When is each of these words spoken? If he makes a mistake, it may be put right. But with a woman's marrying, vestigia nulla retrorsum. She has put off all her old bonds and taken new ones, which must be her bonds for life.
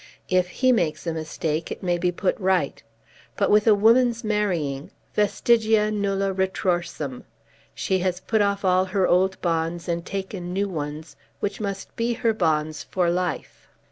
If 0.29 0.47
he 0.49 0.71
makes 0.71 1.05
a 1.05 1.13
mistake, 1.13 1.69
it 1.69 1.83
may 1.83 1.99
be 1.99 2.11
put 2.11 2.35
right. 2.39 2.81
But 3.37 3.51
with 3.51 3.67
a 3.67 3.75
woman's 3.75 4.23
marrying, 4.23 4.89
vestigia 5.15 5.91
nulla 5.91 6.33
retrorsum. 6.33 7.23
She 7.75 7.99
has 7.99 8.19
put 8.19 8.41
off 8.41 8.65
all 8.65 8.85
her 8.85 9.07
old 9.07 9.39
bonds 9.43 9.87
and 9.87 10.03
taken 10.03 10.51
new 10.53 10.67
ones, 10.67 11.17
which 11.39 11.61
must 11.61 11.95
be 11.95 12.13
her 12.13 12.33
bonds 12.33 12.81
for 12.81 13.11
life. 13.11 13.67